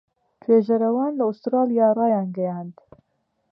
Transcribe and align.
توێژەرەوان 0.41 1.13
لە 1.19 1.23
ئوسترالیا 1.27 1.87
ڕایانگەیاند 1.99 2.75